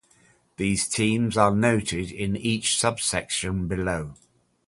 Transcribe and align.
These 0.57 0.89
teams 0.89 1.37
are 1.37 1.53
noted 1.55 2.11
in 2.11 2.35
each 2.35 2.75
subsection 2.75 3.67
below. 3.67 4.15